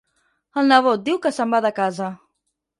El 0.61 0.71
nebot 0.71 1.05
diu 1.11 1.21
que 1.27 1.33
se'n 1.37 1.55
va 1.57 1.63
de 1.69 1.75
casa. 1.85 2.13